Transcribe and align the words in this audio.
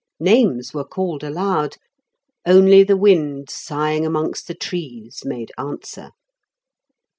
Names 0.19 0.73
were 0.73 0.83
called 0.83 1.23
aloud; 1.23 1.77
only 2.43 2.83
the 2.83 2.97
wind, 2.97 3.51
sighing 3.51 4.03
amongst 4.03 4.47
the 4.47 4.55
trees 4.55 5.21
made 5.23 5.51
answer. 5.59 6.09